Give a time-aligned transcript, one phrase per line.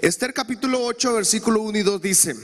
[0.00, 2.36] Esther capítulo 8, versículo 1 y 2 dice,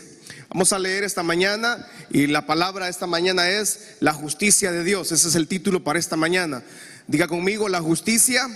[0.48, 5.12] vamos a leer esta mañana y la palabra esta mañana es la justicia de Dios.
[5.12, 6.62] Ese es el título para esta mañana.
[7.06, 8.48] Diga conmigo la justicia.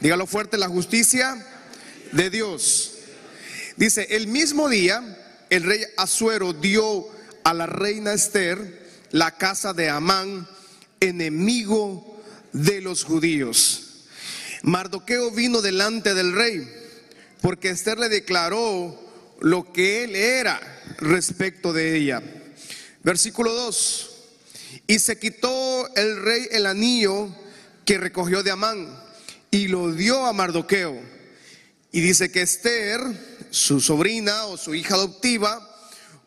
[0.00, 1.44] Dígalo fuerte, la justicia
[2.12, 2.92] de Dios.
[3.76, 5.02] Dice, el mismo día
[5.50, 7.06] el rey Asuero dio
[7.44, 10.48] a la reina Esther la casa de Amán,
[11.00, 12.22] enemigo
[12.52, 14.04] de los judíos.
[14.62, 16.77] Mardoqueo vino delante del rey
[17.40, 18.98] porque Esther le declaró
[19.40, 20.60] lo que él era
[20.98, 22.22] respecto de ella.
[23.02, 24.10] Versículo 2.
[24.86, 27.28] Y se quitó el rey el anillo
[27.84, 28.88] que recogió de Amán
[29.50, 31.00] y lo dio a Mardoqueo.
[31.90, 33.00] Y dice que Esther,
[33.50, 35.64] su sobrina o su hija adoptiva,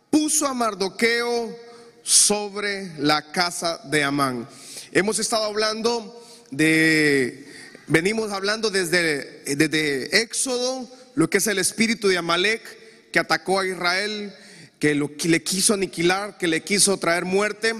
[0.09, 1.55] puso a Mardoqueo
[2.03, 4.47] sobre la casa de Amán.
[4.91, 7.47] Hemos estado hablando de,
[7.88, 13.67] venimos hablando desde, desde Éxodo, lo que es el espíritu de Amalek que atacó a
[13.67, 14.33] Israel,
[14.79, 17.73] que, lo, que le quiso aniquilar, que le quiso traer muerte.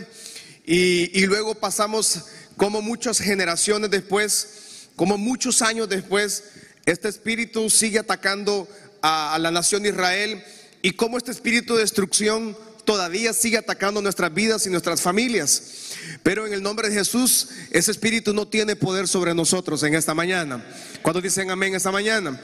[0.66, 2.26] Y, y luego pasamos
[2.58, 6.44] como muchas generaciones después, como muchos años después,
[6.86, 8.68] este espíritu sigue atacando
[9.02, 10.44] a, la nación de Israel
[10.82, 12.58] y cómo este espíritu de destrucción
[12.92, 15.64] todavía sigue atacando nuestras vidas y nuestras familias.
[16.24, 20.14] Pero en el nombre de Jesús, ese espíritu no tiene poder sobre nosotros en esta
[20.14, 20.62] mañana.
[21.02, 22.38] Cuando dicen amén esta mañana?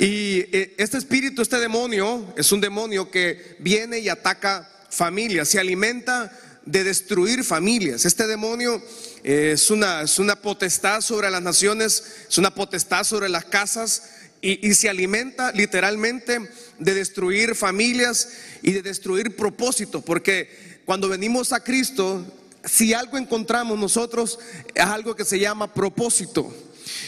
[0.00, 5.58] Y eh, este espíritu, este demonio, es un demonio que viene y ataca familias, se
[5.58, 6.32] alimenta
[6.64, 8.06] de destruir familias.
[8.06, 8.82] Este demonio
[9.22, 14.04] eh, es, una, es una potestad sobre las naciones, es una potestad sobre las casas
[14.42, 16.40] y, se alimenta literalmente
[16.82, 18.28] de destruir familias
[18.62, 22.24] y de destruir propósitos, porque cuando venimos a Cristo,
[22.64, 24.38] si algo encontramos nosotros,
[24.74, 26.52] es algo que se llama propósito.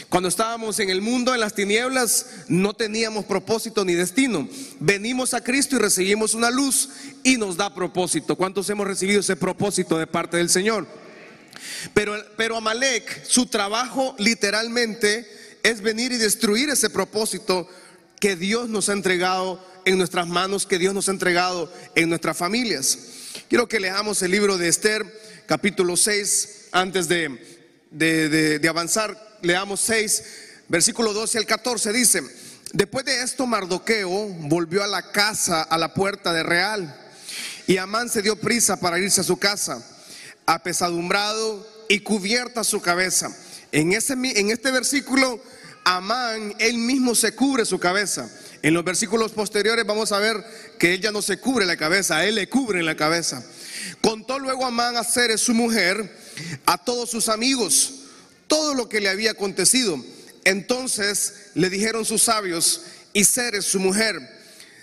[0.09, 4.49] Cuando estábamos en el mundo, en las tinieblas, no teníamos propósito ni destino.
[4.79, 6.91] Venimos a Cristo y recibimos una luz
[7.25, 8.37] y nos da propósito.
[8.37, 10.87] ¿Cuántos hemos recibido ese propósito de parte del Señor?
[11.93, 15.27] Pero, pero Amalek, su trabajo literalmente
[15.65, 17.69] es venir y destruir ese propósito
[18.21, 22.37] que Dios nos ha entregado en nuestras manos, que Dios nos ha entregado en nuestras
[22.37, 22.99] familias.
[23.49, 25.05] Quiero que leamos el libro de Esther,
[25.47, 27.39] capítulo 6, antes de,
[27.91, 30.23] de, avanzar, leamos 6,
[30.69, 32.23] versículo 12 al 14, dice,
[32.73, 37.01] después de esto Mardoqueo volvió a la casa, a la puerta de Real,
[37.67, 39.85] y Amán se dio prisa para irse a su casa,
[40.47, 43.35] apesadumbrado y cubierta su cabeza.
[43.73, 45.41] En, ese, en este versículo
[45.85, 48.29] Amán, él mismo se cubre su cabeza.
[48.63, 50.43] En los versículos posteriores vamos a ver
[50.79, 53.45] que ella no se cubre la cabeza, él le cubre la cabeza.
[54.01, 56.11] Contó luego Amán a Ceres, su mujer,
[56.65, 57.93] a todos sus amigos,
[58.47, 60.03] todo lo que le había acontecido.
[60.45, 62.81] Entonces le dijeron sus sabios
[63.13, 64.19] y Ceres, su mujer,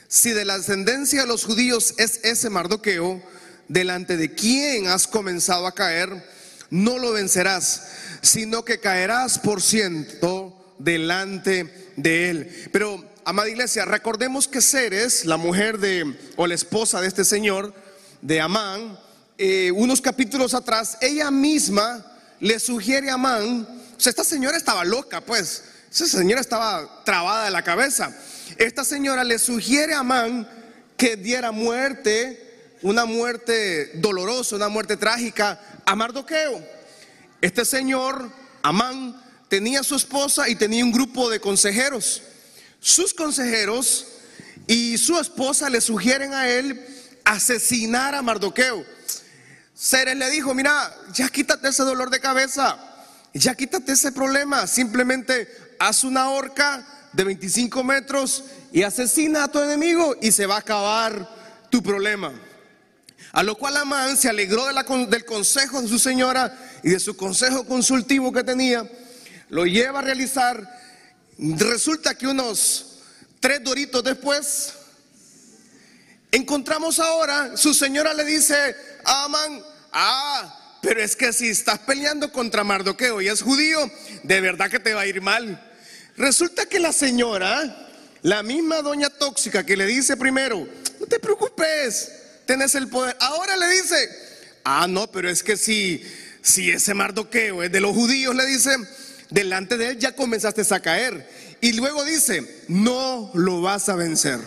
[0.08, 3.22] si de la ascendencia de los judíos es ese Mardoqueo,
[3.68, 6.24] delante de quien has comenzado a caer,
[6.70, 7.88] no lo vencerás,
[8.22, 12.70] sino que caerás por ciento delante de él.
[12.72, 17.74] Pero, amada iglesia, recordemos que Ceres, la mujer de, o la esposa de este señor,
[18.22, 19.00] de Amán,
[19.38, 22.06] eh, unos capítulos atrás, ella misma
[22.40, 27.64] le sugiere a Amán, esta señora estaba loca, pues, esa señora estaba trabada de la
[27.64, 28.16] cabeza.
[28.58, 30.48] Esta señora le sugiere a Amán
[30.98, 36.64] que diera muerte, una muerte dolorosa, una muerte trágica a Mardoqueo.
[37.42, 38.30] Este señor,
[38.64, 42.22] Amán, tenía su esposa y tenía un grupo de consejeros.
[42.80, 44.08] Sus consejeros
[44.66, 46.82] y su esposa le sugieren a él
[47.26, 48.86] asesinar a Mardoqueo.
[49.76, 52.80] Ceres le dijo, mira, ya quítate ese dolor de cabeza,
[53.34, 59.60] ya quítate ese problema, simplemente haz una horca de 25 metros y asesina a tu
[59.60, 61.28] enemigo y se va a acabar
[61.70, 62.32] tu problema.
[63.34, 67.66] A lo cual Amán se alegró del consejo de su señora y de su consejo
[67.66, 68.90] consultivo que tenía
[69.52, 70.68] lo lleva a realizar.
[71.38, 73.00] Resulta que unos
[73.40, 74.74] tres doritos después,
[76.32, 79.62] encontramos ahora, su señora le dice a Amán,
[79.92, 83.92] ah, pero es que si estás peleando contra Mardoqueo y es judío,
[84.24, 85.62] de verdad que te va a ir mal.
[86.18, 87.90] Resulta que la señora,
[88.22, 90.68] la misma doña tóxica que le dice primero,
[91.00, 92.12] no te preocupes,
[92.46, 94.10] tenés el poder, ahora le dice,
[94.64, 96.06] ah, no, pero es que si,
[96.42, 98.78] si ese Mardoqueo es de los judíos, le dice,
[99.32, 101.28] delante de él ya comenzaste a caer.
[101.62, 104.40] Y luego dice, no lo vas a vencer.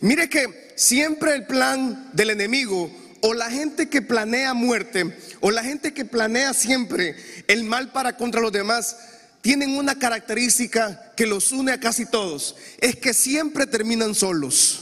[0.00, 5.62] Mire que siempre el plan del enemigo o la gente que planea muerte o la
[5.62, 7.16] gente que planea siempre
[7.48, 8.96] el mal para contra los demás
[9.40, 14.80] tienen una característica que los une a casi todos, es que siempre terminan solos.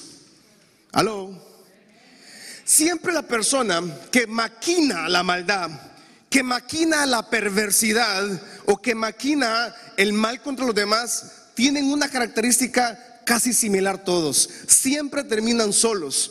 [0.93, 1.39] ¿Aló?
[2.65, 5.71] Siempre la persona que maquina la maldad,
[6.31, 8.25] que maquina la perversidad
[8.67, 14.49] o que maquina el mal contra los demás, tienen una característica casi similar todos.
[14.67, 16.31] Siempre terminan solos.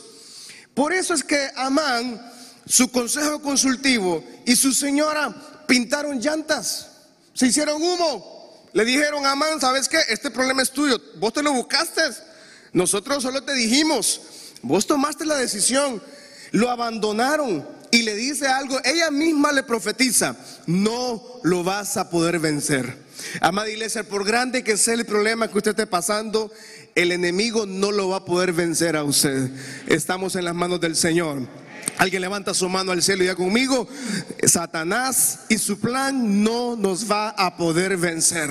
[0.74, 2.20] Por eso es que Amán,
[2.66, 5.34] su consejo consultivo y su señora
[5.66, 6.88] pintaron llantas,
[7.32, 8.68] se hicieron humo.
[8.72, 9.98] Le dijeron a Amán, ¿sabes qué?
[10.08, 11.00] Este problema es tuyo.
[11.18, 12.02] Vos te lo buscaste.
[12.72, 14.20] Nosotros solo te dijimos.
[14.62, 16.02] Vos tomaste la decisión
[16.54, 20.34] lo abandonaron y le dice algo, ella misma le profetiza,
[20.66, 22.92] no lo vas a poder vencer.
[23.40, 26.50] Amada iglesia, por grande que sea el problema que usted esté pasando,
[26.96, 29.48] el enemigo no lo va a poder vencer a usted.
[29.86, 31.46] Estamos en las manos del Señor.
[31.96, 33.86] Alguien levanta su mano al cielo y ya conmigo,
[34.42, 38.50] Satanás y su plan no nos va a poder vencer.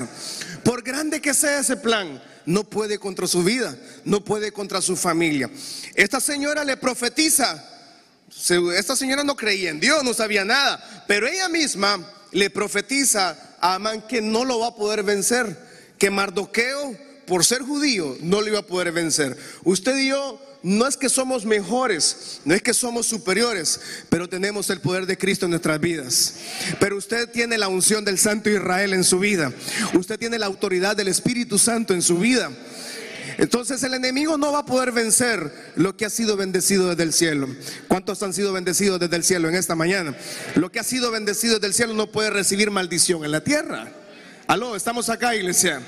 [0.63, 3.75] Por grande que sea ese plan, no puede contra su vida,
[4.05, 5.49] no puede contra su familia.
[5.95, 7.72] Esta señora le profetiza
[8.49, 11.99] esta señora no creía en Dios, no sabía nada, pero ella misma
[12.31, 15.57] le profetiza a Amán que no lo va a poder vencer,
[15.97, 19.37] que Mardoqueo, por ser judío, no lo iba a poder vencer.
[19.63, 23.79] Usted y yo no es que somos mejores, no es que somos superiores,
[24.09, 26.35] pero tenemos el poder de Cristo en nuestras vidas.
[26.79, 29.51] Pero usted tiene la unción del Santo Israel en su vida.
[29.93, 32.49] Usted tiene la autoridad del Espíritu Santo en su vida.
[33.37, 37.13] Entonces el enemigo no va a poder vencer lo que ha sido bendecido desde el
[37.13, 37.47] cielo.
[37.87, 40.15] ¿Cuántos han sido bendecidos desde el cielo en esta mañana?
[40.55, 43.91] Lo que ha sido bendecido desde el cielo no puede recibir maldición en la tierra.
[44.47, 45.81] Aló, estamos acá, iglesia.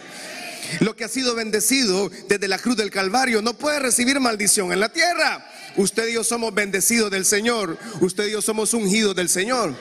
[0.80, 4.80] Lo que ha sido bendecido desde la cruz del Calvario no puede recibir maldición en
[4.80, 5.46] la tierra.
[5.78, 7.78] Usted y yo somos bendecidos del Señor.
[8.02, 9.76] Usted y yo somos ungidos del Señor.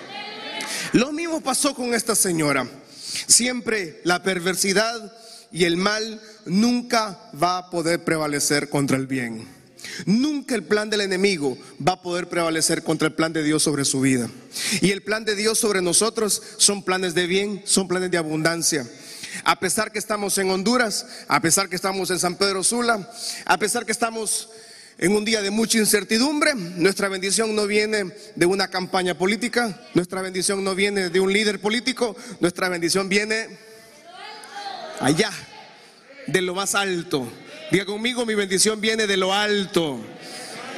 [0.92, 2.66] Lo mismo pasó con esta señora.
[3.26, 5.12] Siempre la perversidad
[5.54, 9.46] y el mal nunca va a poder prevalecer contra el bien.
[10.04, 11.56] Nunca el plan del enemigo
[11.86, 14.28] va a poder prevalecer contra el plan de Dios sobre su vida.
[14.80, 18.84] Y el plan de Dios sobre nosotros son planes de bien, son planes de abundancia.
[19.44, 23.08] A pesar que estamos en Honduras, a pesar que estamos en San Pedro Sula,
[23.44, 24.48] a pesar que estamos
[24.98, 30.20] en un día de mucha incertidumbre, nuestra bendición no viene de una campaña política, nuestra
[30.20, 33.73] bendición no viene de un líder político, nuestra bendición viene
[35.00, 35.30] allá,
[36.26, 37.26] de lo más alto.
[37.70, 40.00] Diga conmigo, mi bendición viene de lo alto.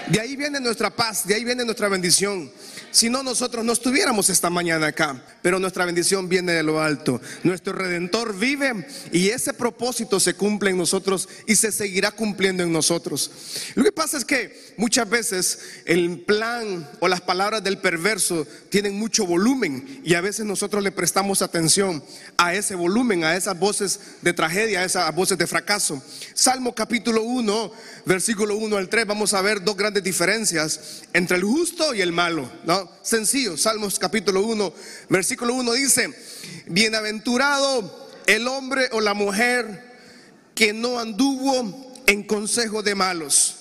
[0.08, 2.50] De ahí viene nuestra paz, de ahí viene nuestra bendición.
[2.90, 7.20] Si no, nosotros no estuviéramos esta mañana acá, pero nuestra bendición viene de lo alto.
[7.42, 12.72] Nuestro redentor vive y ese propósito se cumple en nosotros y se seguirá cumpliendo en
[12.72, 13.30] nosotros.
[13.74, 18.98] Lo que pasa es que muchas veces el plan o las palabras del perverso tienen
[18.98, 22.02] mucho volumen y a veces nosotros le prestamos atención
[22.36, 26.02] a ese volumen, a esas voces de tragedia, a esas voces de fracaso.
[26.34, 27.72] Salmo capítulo 1,
[28.04, 32.12] versículo 1 al 3, vamos a ver dos grandes diferencias entre el justo y el
[32.12, 32.50] malo.
[32.64, 32.75] ¿no?
[33.02, 34.72] Sencillo, Salmos capítulo 1,
[35.08, 36.10] versículo 1 dice,
[36.66, 39.96] bienaventurado el hombre o la mujer
[40.54, 43.56] que no anduvo en consejo de malos,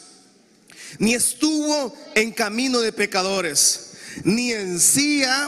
[1.00, 3.92] ni estuvo en camino de pecadores,
[4.24, 5.48] ni en silla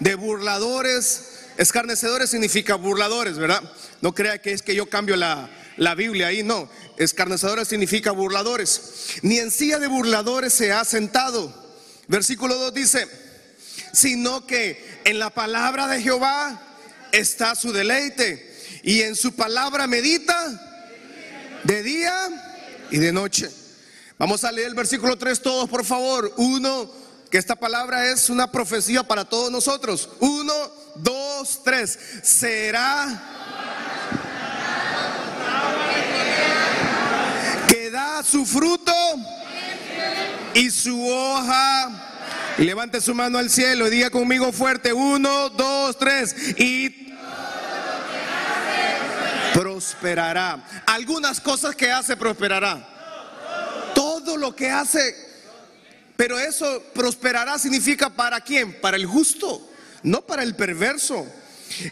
[0.00, 1.24] de burladores.
[1.58, 3.62] Escarnecedores significa burladores, ¿verdad?
[4.00, 6.70] No crea que es que yo cambio la, la Biblia ahí, no.
[6.96, 9.18] Escarnecedores significa burladores.
[9.22, 11.67] Ni en silla de burladores se ha sentado
[12.08, 13.06] Versículo 2 dice,
[13.92, 16.60] sino que en la palabra de Jehová
[17.12, 23.50] está su deleite y en su palabra medita de día y de noche.
[24.18, 26.32] Vamos a leer el versículo 3 todos, por favor.
[26.38, 26.90] Uno,
[27.30, 30.08] que esta palabra es una profecía para todos nosotros.
[30.20, 30.54] Uno,
[30.96, 31.98] dos, tres.
[32.22, 33.22] Será
[37.68, 38.92] que da su fruto
[40.54, 42.04] y su hoja.
[42.58, 47.14] levante su mano al cielo y diga conmigo fuerte, uno, dos, tres, y
[49.54, 50.64] prosperará.
[50.86, 52.86] Algunas cosas que hace prosperará.
[53.94, 55.14] Todo lo que hace,
[56.16, 58.80] pero eso prosperará significa para quién?
[58.80, 59.68] Para el justo,
[60.02, 61.26] no para el perverso.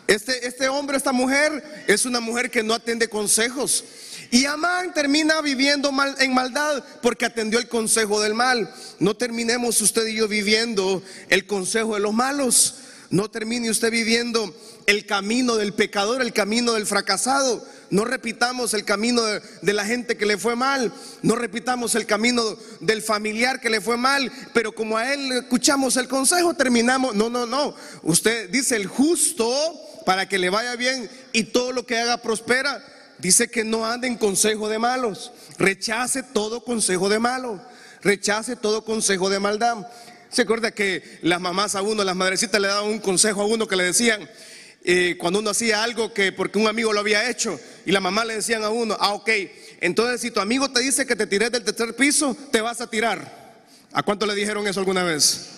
[0.06, 3.84] Este, este hombre, esta mujer, es una mujer que no atiende consejos.
[4.30, 8.72] Y Amán termina viviendo mal, en maldad porque atendió el consejo del mal.
[8.98, 12.76] No terminemos usted y yo viviendo el consejo de los malos.
[13.10, 14.54] No termine usted viviendo
[14.86, 17.64] el camino del pecador, el camino del fracasado.
[17.88, 20.92] No repitamos el camino de, de, la gente que le fue mal.
[21.22, 24.32] No repitamos el camino del familiar que le fue mal.
[24.52, 27.14] Pero como a él escuchamos el consejo, terminamos.
[27.14, 27.76] No, no, no.
[28.02, 29.52] Usted dice el justo
[30.04, 32.82] para que le vaya bien y todo lo que haga prospera.
[33.18, 35.32] Dice que no ande en consejo de malos.
[35.58, 37.60] Rechace todo consejo de malo.
[38.02, 39.86] Rechace todo consejo de maldad.
[40.30, 43.66] ¿Se acuerda que las mamás a uno, las madrecitas le daban un consejo a uno
[43.66, 44.28] que le decían,
[44.84, 48.24] eh, cuando uno hacía algo que porque un amigo lo había hecho y la mamá
[48.24, 49.30] le decían a uno, ah, ok,
[49.80, 52.88] entonces si tu amigo te dice que te tires del tercer piso, te vas a
[52.88, 53.46] tirar.
[53.92, 55.48] ¿A cuánto le dijeron eso alguna vez?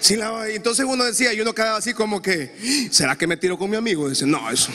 [0.00, 0.16] Sí,
[0.48, 3.76] entonces uno decía, y uno quedaba así como que, ¿será que me tiro con mi
[3.76, 4.08] amigo?
[4.08, 4.70] Dice, no, eso.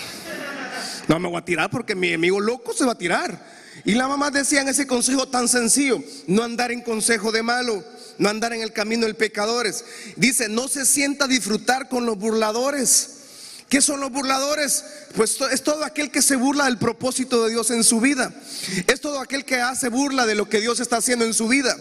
[1.07, 3.53] No me voy a tirar porque mi amigo loco se va a tirar.
[3.86, 7.83] Y la mamá decía en ese consejo tan sencillo, no andar en consejo de malo,
[8.17, 9.83] no andar en el camino de pecadores.
[10.15, 13.10] Dice, no se sienta a disfrutar con los burladores.
[13.69, 14.86] ¿Qué son los burladores?
[15.15, 18.31] Pues es todo aquel que se burla del propósito de Dios en su vida.
[18.88, 21.75] Es todo aquel que hace burla de lo que Dios está haciendo en su vida.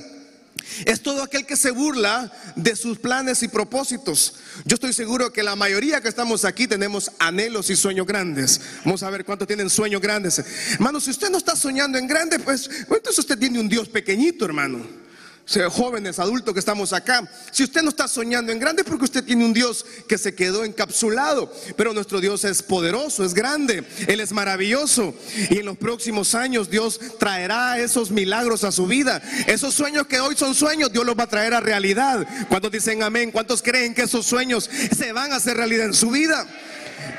[0.85, 4.35] Es todo aquel que se burla de sus planes y propósitos.
[4.64, 8.61] Yo estoy seguro que la mayoría que estamos aquí tenemos anhelos y sueños grandes.
[8.85, 10.42] Vamos a ver cuántos tienen sueños grandes.
[10.73, 14.45] Hermano, si usted no está soñando en grande, pues entonces usted tiene un Dios pequeñito,
[14.45, 15.01] hermano
[15.71, 19.44] jóvenes, adultos que estamos acá, si usted no está soñando en grande porque usted tiene
[19.44, 24.32] un Dios que se quedó encapsulado, pero nuestro Dios es poderoso, es grande, Él es
[24.32, 25.14] maravilloso
[25.50, 29.23] y en los próximos años Dios traerá esos milagros a su vida.
[29.47, 32.26] Esos sueños que hoy son sueños, Dios los va a traer a realidad.
[32.49, 33.30] ¿Cuántos dicen amén?
[33.30, 36.47] ¿Cuántos creen que esos sueños se van a hacer realidad en su vida?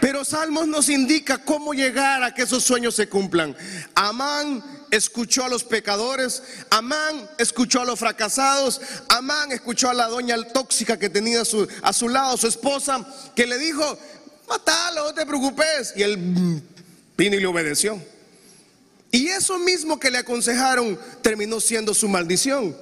[0.01, 3.55] Pero Salmos nos indica cómo llegar a que esos sueños se cumplan.
[3.95, 4.63] Amán
[4.93, 10.99] escuchó a los pecadores, Amán escuchó a los fracasados, Amán escuchó a la doña tóxica
[10.99, 13.03] que tenía a su, a su lado, su esposa,
[13.35, 13.97] que le dijo,
[14.47, 15.93] matalo, no te preocupes.
[15.95, 16.61] Y él mm,
[17.17, 17.99] vino y le obedeció.
[19.09, 22.77] Y eso mismo que le aconsejaron terminó siendo su maldición.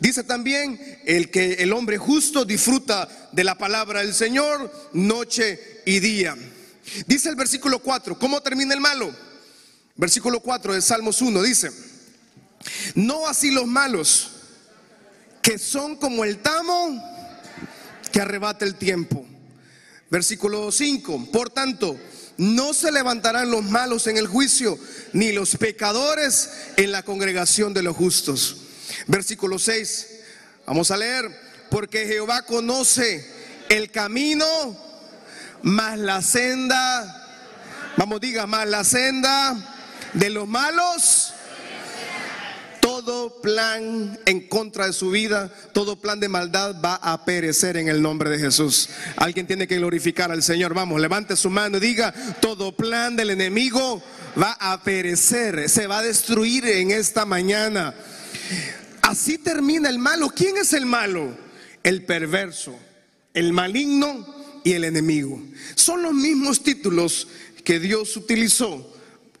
[0.00, 6.00] Dice también el que el hombre justo disfruta de la palabra del Señor noche y
[6.00, 6.34] día.
[7.06, 9.14] Dice el versículo 4, ¿cómo termina el malo?
[10.02, 11.70] Versículo 4 de Salmos 1 dice,
[12.96, 14.30] no así los malos,
[15.40, 17.00] que son como el tamo
[18.10, 19.24] que arrebata el tiempo.
[20.10, 21.96] Versículo 5, por tanto,
[22.36, 24.76] no se levantarán los malos en el juicio,
[25.12, 28.56] ni los pecadores en la congregación de los justos.
[29.06, 30.06] Versículo 6,
[30.66, 31.30] vamos a leer,
[31.70, 33.24] porque Jehová conoce
[33.68, 34.76] el camino,
[35.62, 37.54] más la senda,
[37.96, 39.71] vamos diga, más la senda
[40.12, 41.32] de los malos,
[42.80, 47.88] todo plan en contra de su vida, todo plan de maldad va a perecer en
[47.88, 48.88] el nombre de Jesús.
[49.16, 50.74] Alguien tiene que glorificar al Señor.
[50.74, 54.02] Vamos, levante su mano y diga, todo plan del enemigo
[54.40, 57.94] va a perecer, se va a destruir en esta mañana.
[59.00, 60.30] Así termina el malo.
[60.30, 61.36] ¿Quién es el malo?
[61.82, 62.76] El perverso,
[63.32, 64.26] el maligno
[64.64, 65.40] y el enemigo.
[65.76, 67.28] Son los mismos títulos
[67.64, 68.91] que Dios utilizó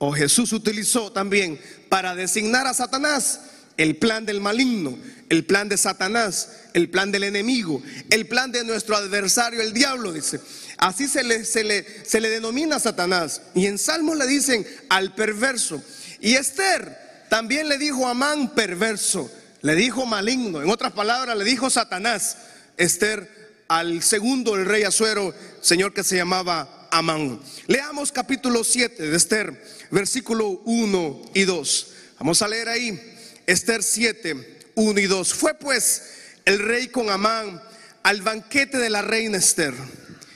[0.04, 3.38] o Jesús utilizó también para designar a Satanás
[3.76, 7.80] el plan del maligno, el plan de Satanás, el plan del enemigo,
[8.10, 10.40] el plan de nuestro adversario, el diablo, dice.
[10.78, 13.42] Así se le, se le, se le denomina Satanás.
[13.54, 15.80] Y en Salmos le dicen al perverso.
[16.20, 19.30] Y Esther también le dijo a Amán perverso,
[19.60, 20.60] le dijo maligno.
[20.62, 22.38] En otras palabras, le dijo Satanás,
[22.76, 27.40] Esther, al segundo, el rey Azuero, señor que se llamaba Amán.
[27.68, 31.86] Leamos capítulo 7 de Esther, versículo 1 y 2.
[32.18, 33.00] Vamos a leer ahí,
[33.46, 35.32] Esther 7, 1 y 2.
[35.32, 36.02] Fue pues
[36.44, 37.62] el rey con Amán
[38.02, 39.72] al banquete de la reina Esther.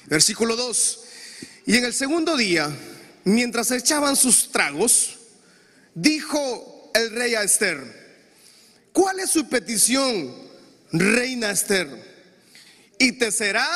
[0.06, 1.04] Versículo 2.
[1.66, 2.74] Y en el segundo día,
[3.24, 5.18] mientras echaban sus tragos,
[5.94, 7.78] dijo el rey a Esther,
[8.94, 10.34] ¿cuál es su petición,
[10.90, 11.86] reina Esther?
[12.98, 13.68] Y te será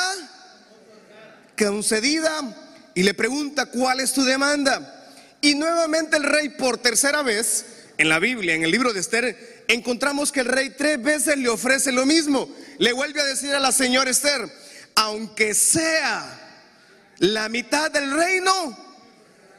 [1.55, 2.60] concedida
[2.93, 5.09] y le pregunta, ¿cuál es tu demanda?
[5.41, 7.65] Y nuevamente el rey por tercera vez,
[7.97, 11.49] en la Biblia, en el libro de Esther, encontramos que el rey tres veces le
[11.49, 12.49] ofrece lo mismo.
[12.77, 14.49] Le vuelve a decir a la señora Esther,
[14.95, 16.39] aunque sea
[17.19, 18.77] la mitad del reino,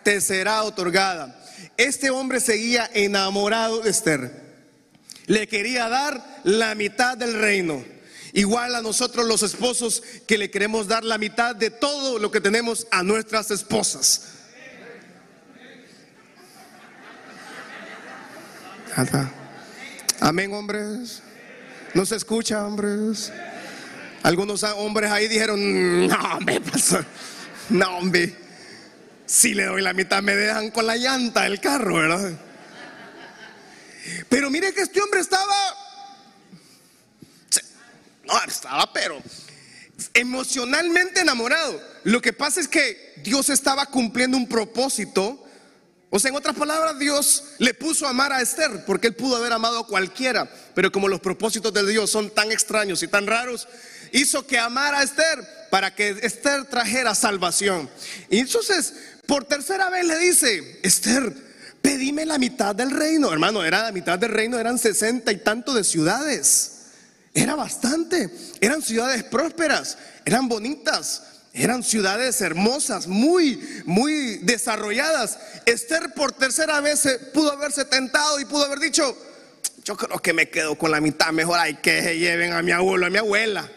[0.03, 1.41] te será otorgada.
[1.77, 4.43] Este hombre seguía enamorado de Esther.
[5.27, 7.85] Le quería dar la mitad del reino.
[8.33, 12.41] Igual a nosotros los esposos que le queremos dar la mitad de todo lo que
[12.41, 14.29] tenemos a nuestras esposas.
[20.21, 21.23] Amén, hombres.
[21.95, 23.31] No se escucha, hombres.
[24.23, 27.05] Algunos hombres ahí dijeron, no, hombre, pasó.
[27.69, 28.35] No, hombre.
[29.27, 32.33] Si le doy la mitad me dejan con la llanta del carro, ¿verdad?
[34.29, 35.55] Pero mire que este hombre estaba
[38.25, 39.21] no, estaba, pero
[40.15, 41.81] emocionalmente enamorado.
[42.05, 45.39] Lo que pasa es que Dios estaba cumpliendo un propósito.
[46.11, 49.37] O sea, en otras palabras, Dios le puso a amar a Esther porque él pudo
[49.37, 53.27] haber amado a cualquiera, pero como los propósitos de Dios son tan extraños y tan
[53.27, 53.67] raros,
[54.13, 57.89] hizo que amara a Esther para que Esther trajera salvación.
[58.29, 58.93] Y entonces,
[59.27, 61.33] por tercera vez le dice, Esther,
[61.81, 63.33] pedime la mitad del reino.
[63.33, 66.82] Hermano, era la mitad del reino, eran sesenta y tanto de ciudades.
[67.35, 68.31] Era bastante.
[68.61, 71.23] Eran ciudades prósperas, eran bonitas,
[71.55, 75.39] eran ciudades hermosas, muy, muy desarrolladas.
[75.67, 79.17] Esther por tercera vez pudo haberse tentado y pudo haber dicho,
[79.85, 82.73] yo creo que me quedo con la mitad, mejor hay que se lleven a mi
[82.73, 83.69] abuelo, a mi abuela.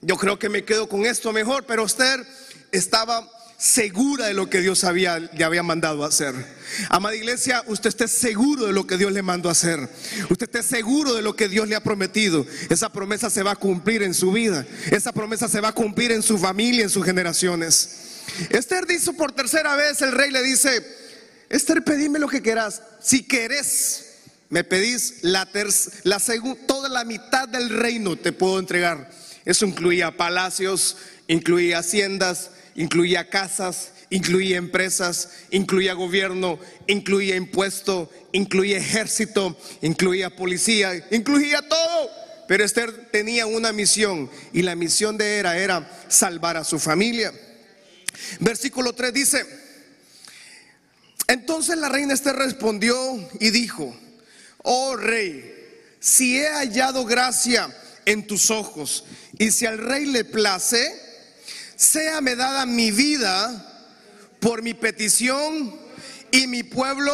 [0.00, 2.24] Yo creo que me quedo con esto mejor, pero Esther
[2.70, 3.28] estaba
[3.58, 6.34] segura de lo que Dios le había mandado hacer.
[6.90, 9.88] Amada iglesia, usted esté seguro de lo que Dios le mandó hacer.
[10.28, 12.46] Usted esté seguro de lo que Dios le ha prometido.
[12.68, 14.66] Esa promesa se va a cumplir en su vida.
[14.90, 18.22] Esa promesa se va a cumplir en su familia, en sus generaciones.
[18.50, 20.84] Esther dice por tercera vez, el rey le dice,
[21.48, 22.82] Esther, pedime lo que quieras.
[23.00, 24.06] Si querés,
[24.50, 25.48] me pedís la,
[26.04, 26.20] la
[26.66, 29.10] toda la mitad del reino te puedo entregar.
[29.44, 30.96] Eso incluía palacios,
[31.28, 41.62] incluía haciendas, incluía casas, incluía empresas, incluía gobierno, incluía impuesto, incluía ejército, incluía policía, incluía
[41.62, 42.10] todo.
[42.46, 47.32] Pero Esther tenía una misión y la misión de era era salvar a su familia.
[48.38, 49.46] Versículo 3 dice,
[51.26, 52.96] entonces la reina Esther respondió
[53.40, 53.96] y dijo,
[54.62, 55.52] oh rey,
[55.98, 59.04] si he hallado gracia en tus ojos
[59.38, 61.05] y si al rey le place,
[61.76, 63.72] sea me dada mi vida
[64.40, 65.74] por mi petición
[66.30, 67.12] y mi pueblo,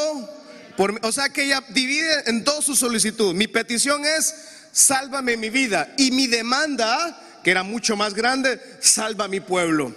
[0.77, 3.35] por, o sea que ella divide en dos su solicitud.
[3.35, 4.35] Mi petición es,
[4.73, 5.95] sálvame mi vida.
[5.99, 9.95] Y mi demanda, que era mucho más grande, salva mi pueblo.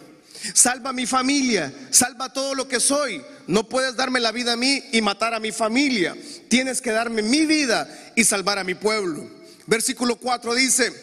[0.54, 3.22] Salva mi familia, salva todo lo que soy.
[3.48, 6.16] No puedes darme la vida a mí y matar a mi familia.
[6.50, 9.28] Tienes que darme mi vida y salvar a mi pueblo.
[9.66, 10.94] Versículo 4 dice,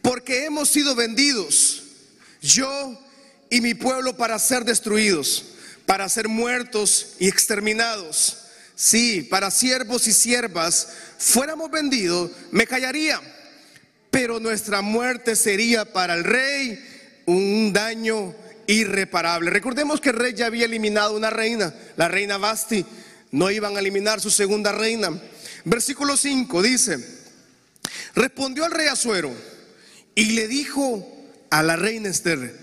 [0.00, 1.87] porque hemos sido vendidos
[2.40, 2.98] yo
[3.50, 5.44] y mi pueblo para ser destruidos,
[5.86, 8.44] para ser muertos y exterminados.
[8.74, 13.20] Si para siervos y siervas fuéramos vendidos, me callaría,
[14.10, 18.34] pero nuestra muerte sería para el rey un daño
[18.68, 19.50] irreparable.
[19.50, 22.84] Recordemos que el rey ya había eliminado una reina, la reina Basti,
[23.32, 25.10] no iban a eliminar su segunda reina.
[25.64, 26.98] Versículo 5 dice,
[28.14, 29.34] respondió al rey Azuero
[30.14, 31.17] y le dijo
[31.50, 32.56] a la reina Esther,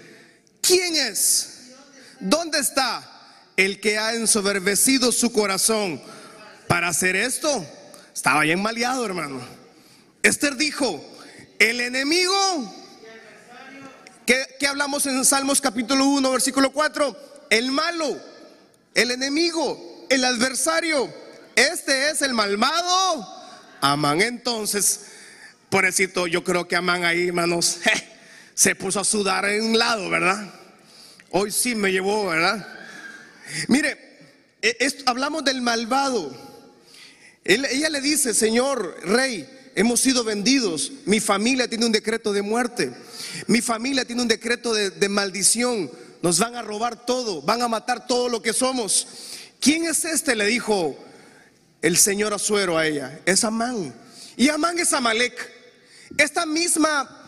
[0.61, 1.73] ¿quién es?
[2.19, 3.11] ¿Dónde está
[3.57, 6.01] el que ha ensoberbecido su corazón
[6.67, 7.65] para hacer esto?
[8.13, 9.41] Estaba bien maleado, hermano.
[10.23, 11.03] Esther dijo,
[11.59, 12.33] el enemigo,
[14.25, 17.45] ¿qué, hablamos en Salmos capítulo 1, versículo 4?
[17.49, 18.19] El malo,
[18.93, 21.13] el enemigo, el adversario.
[21.55, 23.27] Este es el malvado.
[23.81, 25.01] Amán entonces,
[25.69, 27.79] pobrecito, yo creo que Amán ahí, hermanos
[28.55, 30.51] se puso a sudar en un lado, ¿verdad?
[31.29, 32.65] Hoy sí me llevó, ¿verdad?
[33.67, 33.99] Mire,
[34.61, 36.33] e, hablamos del malvado.
[37.43, 40.93] ella le dice, Señor, rey, hemos sido vendidos.
[41.05, 42.93] Mi familia tiene un decreto de muerte.
[43.47, 45.91] Mi familia tiene un decreto de, de maldición.
[46.21, 49.07] Nos van a robar todo, van a matar todo lo que somos.
[49.59, 50.33] ¿Quién es este?
[50.33, 50.97] Le dijo
[51.81, 53.19] el Señor Azuero a ella.
[53.25, 53.93] Es Amán.
[54.37, 55.53] Y Amán es Amalek.
[56.17, 57.24] Esta misma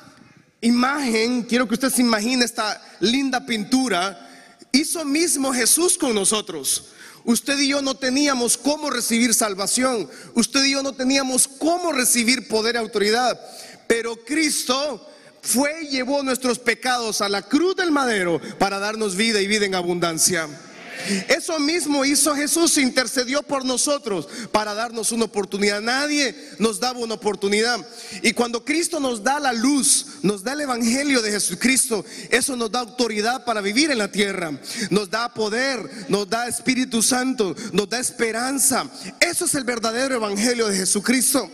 [0.61, 4.17] imagen, quiero que usted se imagine esta linda pintura,
[4.71, 6.85] hizo mismo Jesús con nosotros.
[7.25, 12.47] Usted y yo no teníamos cómo recibir salvación, usted y yo no teníamos cómo recibir
[12.47, 13.39] poder y autoridad,
[13.85, 15.05] pero Cristo
[15.41, 19.65] fue y llevó nuestros pecados a la cruz del madero para darnos vida y vida
[19.65, 20.47] en abundancia.
[21.27, 25.81] Eso mismo hizo Jesús, intercedió por nosotros para darnos una oportunidad.
[25.81, 27.85] Nadie nos daba una oportunidad.
[28.21, 32.71] Y cuando Cristo nos da la luz, nos da el Evangelio de Jesucristo, eso nos
[32.71, 34.59] da autoridad para vivir en la tierra.
[34.89, 38.89] Nos da poder, nos da Espíritu Santo, nos da esperanza.
[39.19, 41.49] Eso es el verdadero Evangelio de Jesucristo.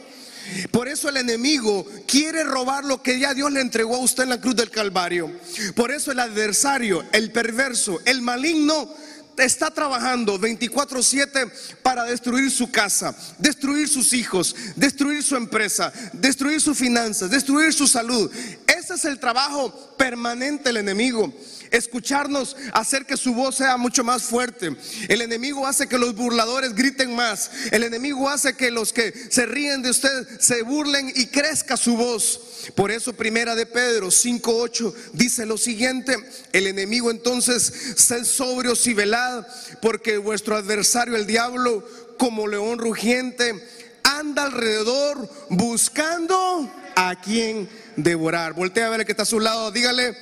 [0.72, 4.30] Por eso el enemigo quiere robar lo que ya Dios le entregó a usted en
[4.30, 5.32] la cruz del Calvario.
[5.76, 8.94] Por eso el adversario, el perverso, el maligno
[9.38, 16.78] está trabajando 24/7 para destruir su casa, destruir sus hijos, destruir su empresa, destruir sus
[16.78, 18.32] finanzas, destruir su salud.
[18.68, 21.34] Ese es el trabajo permanente del enemigo.
[21.74, 24.76] Escucharnos, hacer que su voz sea mucho más fuerte.
[25.10, 27.50] El enemigo hace que los burladores griten más.
[27.72, 31.98] El enemigo hace que los que se ríen de usted se burlen y crezca su
[31.98, 32.40] voz.
[32.76, 36.16] Por eso primera de Pedro 5:8 dice lo siguiente,
[36.54, 39.46] el enemigo entonces sed sobrios y velad,
[39.82, 41.86] porque vuestro adversario el diablo
[42.18, 43.68] como león rugiente
[44.04, 48.54] anda alrededor buscando a quien devorar.
[48.54, 50.16] Voltea a ver el que está a su lado, dígale,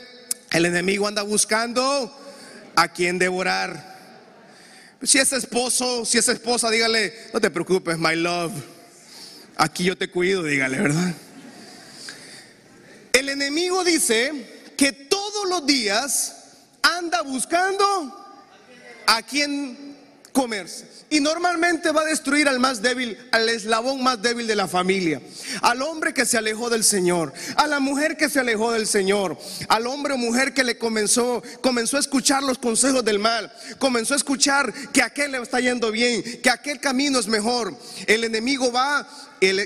[0.51, 2.15] el enemigo anda buscando
[2.75, 3.89] a quien devorar.
[5.01, 8.51] Si es esposo, si es esposa, dígale, no te preocupes, my love.
[9.55, 11.13] Aquí yo te cuido, dígale, ¿verdad?
[13.13, 16.35] El enemigo dice que todos los días
[16.81, 18.17] anda buscando
[19.07, 19.90] a quien
[20.31, 20.85] comerse.
[21.09, 25.21] Y normalmente va a destruir al más débil, al eslabón más débil de la familia,
[25.61, 29.37] al hombre que se alejó del Señor, a la mujer que se alejó del Señor,
[29.67, 34.13] al hombre o mujer que le comenzó, comenzó a escuchar los consejos del mal, comenzó
[34.13, 37.75] a escuchar que aquel le está yendo bien, que aquel camino es mejor.
[38.07, 39.07] El enemigo va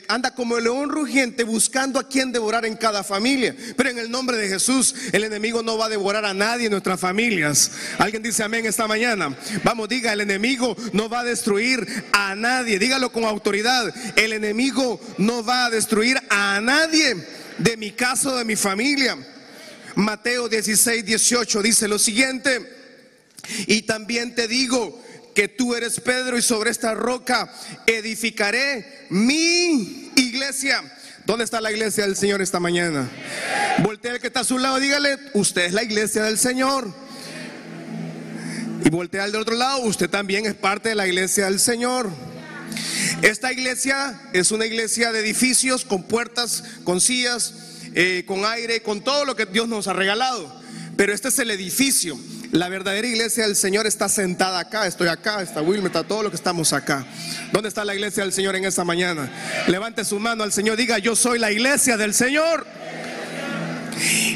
[0.07, 3.55] anda como el león rugiente buscando a quien devorar en cada familia.
[3.75, 6.71] Pero en el nombre de Jesús, el enemigo no va a devorar a nadie en
[6.71, 7.71] nuestras familias.
[7.97, 9.35] Alguien dice amén esta mañana.
[9.63, 12.79] Vamos, diga, el enemigo no va a destruir a nadie.
[12.79, 13.93] Dígalo con autoridad.
[14.15, 17.15] El enemigo no va a destruir a nadie
[17.57, 19.17] de mi caso, de mi familia.
[19.95, 22.75] Mateo 16, 18 dice lo siguiente.
[23.67, 25.03] Y también te digo
[25.35, 27.53] que tú eres Pedro y sobre esta roca
[27.85, 30.81] edificaré mi iglesia.
[31.25, 33.09] ¿Dónde está la iglesia del Señor esta mañana?
[33.83, 36.91] Voltea al que está a su lado, dígale, usted es la iglesia del Señor.
[38.83, 42.09] Y voltea al del otro lado, usted también es parte de la iglesia del Señor.
[43.21, 47.53] Esta iglesia es una iglesia de edificios con puertas, con sillas,
[47.93, 50.61] eh, con aire, con todo lo que Dios nos ha regalado.
[50.95, 52.17] Pero este es el edificio.
[52.55, 56.29] La verdadera iglesia del Señor está sentada acá, estoy acá, está Wilmer, está todo lo
[56.29, 57.05] que estamos acá.
[57.51, 59.29] ¿Dónde está la iglesia del Señor en esta mañana?
[59.67, 62.65] Levante su mano al Señor, diga, yo soy la iglesia del Señor.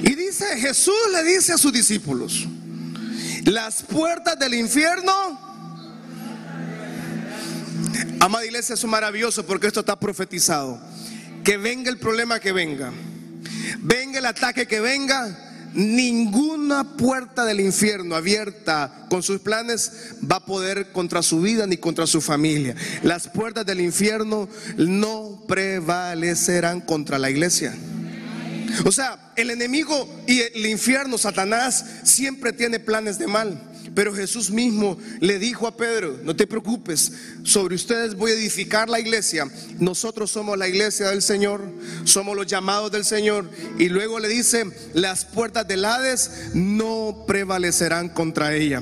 [0.01, 2.45] Y dice, Jesús le dice a sus discípulos,
[3.45, 5.39] las puertas del infierno
[8.19, 10.77] Amada iglesia, es maravilloso porque esto está profetizado.
[11.41, 12.91] Que venga el problema que venga,
[13.77, 19.91] venga el ataque que venga, ninguna puerta del infierno abierta con sus planes
[20.29, 22.75] va a poder contra su vida ni contra su familia.
[23.03, 27.75] Las puertas del infierno no prevalecerán contra la iglesia.
[28.85, 33.68] O sea, el enemigo y el infierno, Satanás, siempre tiene planes de mal.
[33.99, 37.11] Pero Jesús mismo le dijo a Pedro, no te preocupes,
[37.43, 39.51] sobre ustedes voy a edificar la iglesia.
[39.77, 41.61] Nosotros somos la iglesia del Señor,
[42.05, 43.49] somos los llamados del Señor.
[43.77, 48.81] Y luego le dice, las puertas del Hades no prevalecerán contra ella.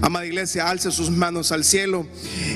[0.00, 2.06] Amada iglesia, alce sus manos al cielo.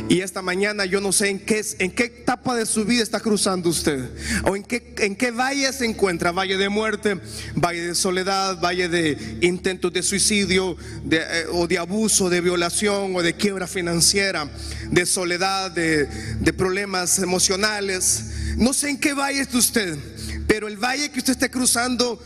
[0.09, 3.21] Y esta mañana yo no sé en qué, en qué etapa de su vida está
[3.21, 4.11] cruzando usted.
[4.45, 6.33] O en qué, en qué valle se encuentra.
[6.33, 7.21] Valle de muerte,
[7.55, 13.17] valle de soledad, valle de intentos de suicidio de, eh, o de abuso, de violación
[13.17, 14.49] o de quiebra financiera,
[14.93, 18.55] de soledad, de, de problemas emocionales.
[18.57, 19.99] No sé en qué valle está usted,
[20.47, 22.23] pero el valle que usted esté cruzando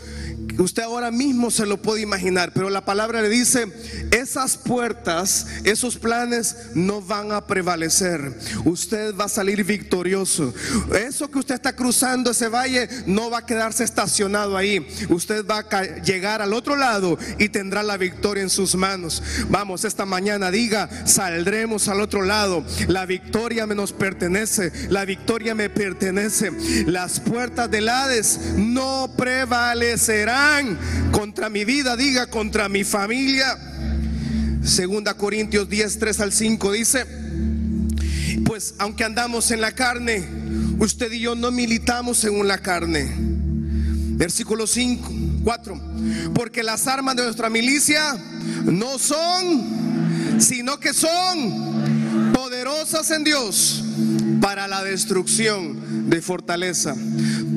[0.58, 3.66] Usted ahora mismo se lo puede imaginar, pero la palabra le dice,
[4.10, 8.32] esas puertas, esos planes no van a prevalecer.
[8.64, 10.54] Usted va a salir victorioso.
[10.94, 14.86] Eso que usted está cruzando ese valle no va a quedarse estacionado ahí.
[15.08, 19.22] Usted va a llegar al otro lado y tendrá la victoria en sus manos.
[19.48, 22.64] Vamos, esta mañana diga, saldremos al otro lado.
[22.88, 24.72] La victoria me nos pertenece.
[24.90, 26.52] La victoria me pertenece.
[26.86, 30.43] Las puertas del Hades no prevalecerán
[31.10, 33.56] contra mi vida, diga contra mi familia.
[34.62, 37.06] Segunda Corintios 10, 3 al 5 dice,
[38.44, 40.24] pues aunque andamos en la carne,
[40.78, 43.10] usted y yo no militamos según la carne.
[44.16, 45.12] Versículo 5,
[45.44, 45.80] 4,
[46.34, 48.16] porque las armas de nuestra milicia
[48.64, 53.84] no son, sino que son poderosas en Dios
[54.40, 56.94] para la destrucción de fortaleza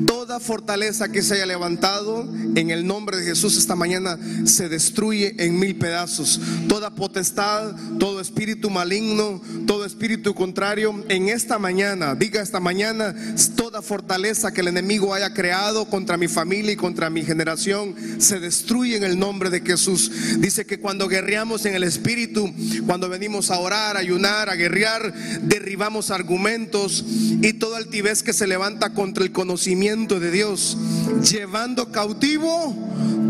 [0.06, 5.34] toda fortaleza que se haya levantado en el nombre de Jesús esta mañana se destruye
[5.38, 6.40] en mil pedazos.
[6.68, 13.14] Toda potestad, todo espíritu maligno, todo espíritu contrario, en esta mañana, diga esta mañana,
[13.56, 18.38] toda fortaleza que el enemigo haya creado contra mi familia y contra mi generación se
[18.40, 20.10] destruye en el nombre de Jesús.
[20.38, 22.52] Dice que cuando guerreamos en el espíritu,
[22.86, 27.04] cuando venimos a orar, a ayunar, a guerrear, derribamos argumentos
[27.40, 30.76] y toda altivez que se levanta contra el conocimiento de Dios,
[31.22, 32.74] llevando cautivo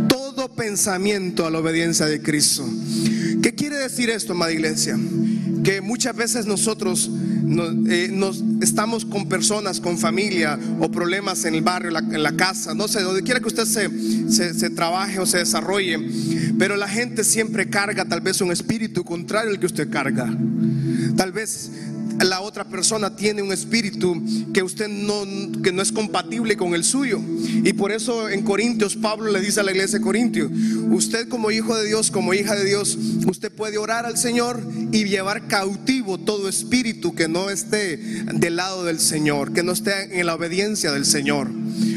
[0.08, 2.66] todo pensamiento a la obediencia de Cristo.
[3.42, 4.98] ¿Qué quiere decir esto, amada iglesia?
[5.62, 7.10] Que muchas veces nosotros
[7.90, 12.74] eh, nos, estamos con personas, con familia o problemas en el barrio, en la casa,
[12.74, 16.00] no sé, donde quiera que usted se, se trabaje o se desarrolle,
[16.58, 20.34] pero la gente siempre carga tal vez un espíritu contrario al que usted carga.
[21.14, 21.70] Tal vez
[22.24, 25.24] la otra persona tiene un espíritu que usted no,
[25.62, 27.20] que no es compatible con el suyo.
[27.64, 30.50] Y por eso en Corintios Pablo le dice a la iglesia de Corintios,
[30.90, 34.60] usted como hijo de Dios, como hija de Dios, usted puede orar al Señor
[34.92, 40.18] y llevar cautivo todo espíritu que no esté del lado del Señor, que no esté
[40.18, 41.48] en la obediencia del Señor.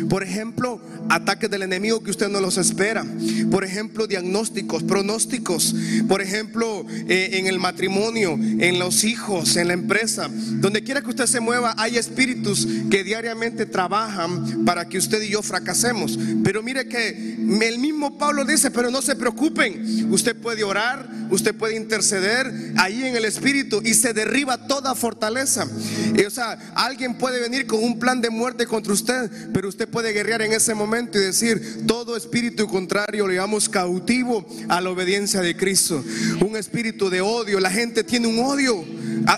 [0.09, 3.05] Por ejemplo, ataques del enemigo que usted no los espera.
[3.49, 5.73] Por ejemplo, diagnósticos, pronósticos.
[6.07, 10.29] Por ejemplo, eh, en el matrimonio, en los hijos, en la empresa.
[10.29, 15.29] Donde quiera que usted se mueva, hay espíritus que diariamente trabajan para que usted y
[15.29, 16.17] yo fracasemos.
[16.43, 20.11] Pero mire que el mismo Pablo dice, pero no se preocupen.
[20.11, 25.65] Usted puede orar, usted puede interceder ahí en el espíritu y se derriba toda fortaleza.
[25.65, 30.11] o sea, alguien puede venir con un plan de muerte contra usted, pero usted puede
[30.11, 35.41] guerrear en ese momento y decir, todo espíritu contrario lo llevamos cautivo a la obediencia
[35.41, 36.03] de Cristo.
[36.45, 38.83] Un espíritu de odio, la gente tiene un odio.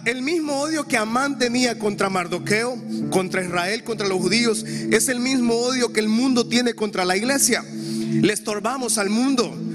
[0.06, 5.19] El mismo odio que Amán tenía contra Mardoqueo, contra Israel, contra los judíos, es el
[5.19, 7.63] mismo odio que el mundo tiene contra la iglesia.
[7.63, 9.72] Le estorbamos al mundo.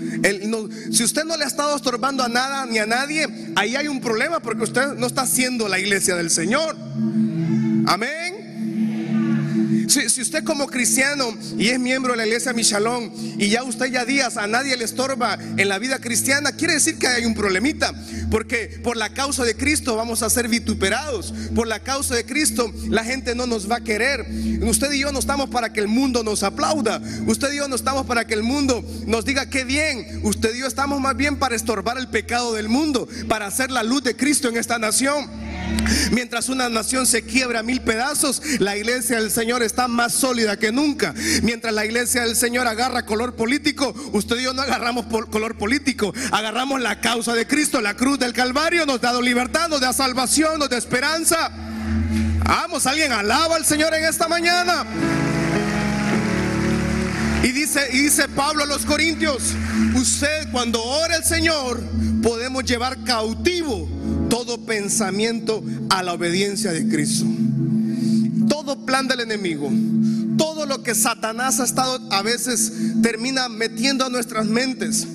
[0.90, 3.26] Si usted no le ha estado estorbando a nada ni a nadie,
[3.56, 6.76] ahí hay un problema porque usted no está haciendo la iglesia del Señor.
[7.86, 8.17] Amén.
[9.88, 14.04] Si, usted como cristiano y es miembro de la iglesia Michalón y ya usted ya
[14.04, 17.94] días a nadie le estorba en la vida cristiana, quiere decir que hay un problemita.
[18.30, 21.32] Porque por la causa de Cristo vamos a ser vituperados.
[21.54, 24.26] Por la causa de Cristo la gente no nos va a querer.
[24.62, 27.00] Usted y yo no estamos para que el mundo nos aplauda.
[27.26, 30.20] Usted y yo no estamos para que el mundo nos diga qué bien.
[30.22, 33.82] Usted y yo estamos más bien para estorbar el pecado del mundo, para hacer la
[33.82, 35.47] luz de Cristo en esta nación.
[36.12, 40.58] Mientras una nación se quiebra a mil pedazos, la iglesia del Señor está más sólida
[40.58, 41.14] que nunca.
[41.42, 46.12] Mientras la iglesia del Señor agarra color político, usted y yo no agarramos color político,
[46.30, 50.58] agarramos la causa de Cristo, la cruz del Calvario nos da libertad, nos da salvación,
[50.58, 51.50] nos da esperanza.
[52.44, 54.84] Vamos, alguien alaba al Señor en esta mañana.
[57.42, 59.54] Y dice, dice Pablo a los Corintios,
[59.94, 61.80] usted cuando ora al Señor
[62.22, 63.88] podemos llevar cautivo
[64.44, 67.24] todo pensamiento a la obediencia de Cristo.
[68.48, 69.68] Todo plan del enemigo,
[70.36, 72.72] todo lo que Satanás ha estado a veces
[73.02, 75.08] termina metiendo a nuestras mentes,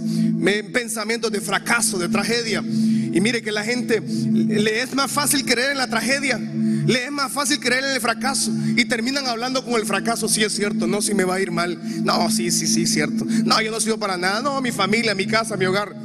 [0.74, 2.60] pensamientos de fracaso, de tragedia.
[2.60, 7.12] Y mire que la gente le es más fácil creer en la tragedia, le es
[7.12, 10.86] más fácil creer en el fracaso y terminan hablando con el fracaso, si es cierto,
[10.86, 13.80] no, si me va a ir mal, no, sí, sí, sí, cierto, no, yo no
[13.80, 15.96] sirvo para nada, no, mi familia, mi casa, mi hogar.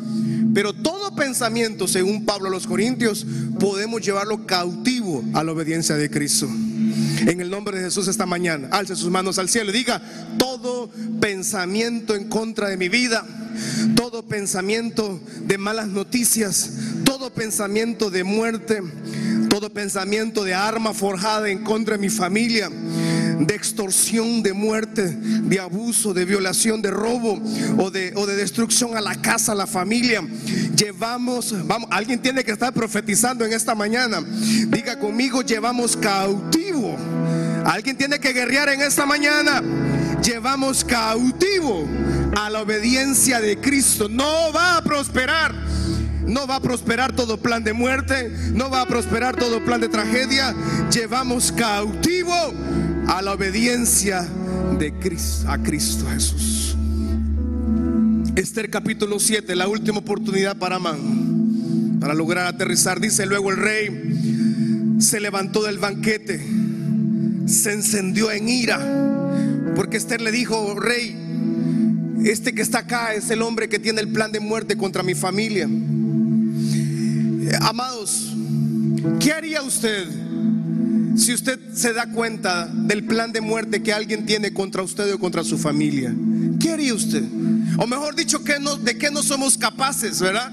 [0.54, 3.26] Pero todo pensamiento, según Pablo a los Corintios,
[3.58, 6.48] podemos llevarlo cautivo a la obediencia de Cristo.
[7.26, 10.00] En el nombre de Jesús esta mañana, alce sus manos al cielo y diga,
[10.38, 13.26] todo pensamiento en contra de mi vida,
[13.94, 16.70] todo pensamiento de malas noticias,
[17.04, 18.82] todo pensamiento de muerte,
[19.48, 22.70] todo pensamiento de arma forjada en contra de mi familia,
[23.38, 27.40] de extorsión, de muerte, de abuso, de violación, de robo
[27.79, 30.22] o de, o de destrucción a la casa, a la familia.
[30.77, 34.20] Llevamos, vamos, alguien tiene que estar profetizando en esta mañana.
[34.68, 36.96] Diga conmigo, llevamos cautivo.
[37.64, 39.62] Alguien tiene que guerrear en esta mañana.
[40.22, 41.87] Llevamos cautivo
[42.37, 44.09] a la obediencia de Cristo.
[44.09, 45.55] No va a prosperar.
[46.27, 49.88] No va a prosperar todo plan de muerte, no va a prosperar todo plan de
[49.88, 50.55] tragedia.
[50.92, 52.53] Llevamos cautivo
[53.09, 54.29] a la obediencia
[54.79, 56.77] de Cristo, a Cristo Jesús.
[58.37, 63.01] Esther capítulo 7, la última oportunidad para Amán, para lograr aterrizar.
[63.01, 66.38] Dice luego el rey se levantó del banquete,
[67.47, 68.79] se encendió en ira,
[69.75, 71.16] porque Esther le dijo, rey,
[72.25, 75.14] este que está acá es el hombre que tiene el plan de muerte contra mi
[75.14, 75.66] familia.
[77.62, 78.37] Amados,
[79.18, 80.07] ¿qué haría usted
[81.18, 85.18] si usted se da cuenta del plan de muerte que alguien tiene contra usted o
[85.18, 86.14] contra su familia?
[86.61, 87.22] ¿Qué haría usted?
[87.76, 90.52] O mejor dicho, ¿de qué no somos capaces, verdad?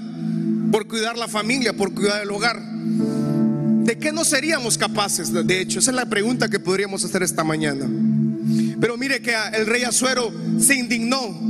[0.70, 2.60] Por cuidar la familia, por cuidar el hogar.
[2.60, 5.32] ¿De qué no seríamos capaces?
[5.32, 7.86] De hecho, esa es la pregunta que podríamos hacer esta mañana.
[8.80, 11.40] Pero mire que el rey Azuero se indignó,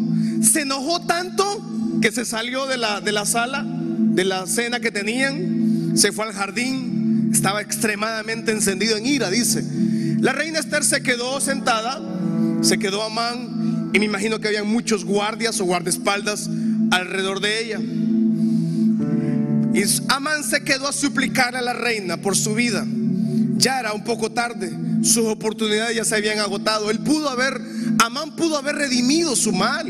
[0.42, 3.64] se enojó tanto que se salió de la, de la sala
[4.16, 6.95] de la cena que tenían, se fue al jardín,
[7.36, 9.62] estaba extremadamente encendido en ira, dice.
[10.20, 12.00] La reina Esther se quedó sentada,
[12.62, 16.48] se quedó Amán Y me imagino que habían muchos guardias o guardaespaldas
[16.90, 17.78] alrededor de ella.
[19.74, 22.86] Y Amán se quedó a suplicar a la reina por su vida.
[23.58, 24.72] Ya era un poco tarde,
[25.02, 26.90] sus oportunidades ya se habían agotado.
[26.90, 27.60] Él pudo haber,
[28.02, 29.88] Amán pudo haber redimido su mal.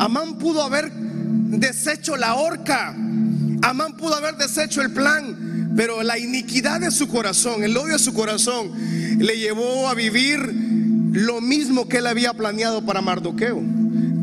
[0.00, 2.96] Amán pudo haber deshecho la horca.
[3.62, 5.41] Amán pudo haber deshecho el plan,
[5.76, 8.72] pero la iniquidad de su corazón, el odio de su corazón,
[9.18, 10.38] le llevó a vivir
[11.12, 13.62] lo mismo que él había planeado para Mardoqueo.